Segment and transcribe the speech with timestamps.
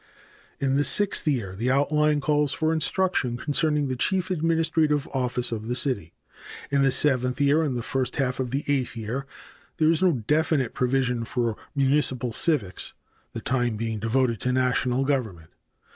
[0.59, 5.67] In the sixth year the outline calls for instruction concerning the chief administrative office of
[5.67, 6.11] the city.
[6.71, 9.27] In the seventh year and the first half of the eighth year
[9.77, 12.95] there is no definite provision for municipal civics,
[13.33, 15.51] the time being devoted to national government.